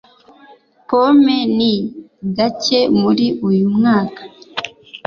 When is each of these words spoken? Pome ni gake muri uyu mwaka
Pome 0.87 1.37
ni 1.57 1.71
gake 2.35 2.79
muri 3.01 3.25
uyu 3.47 3.67
mwaka 3.77 4.21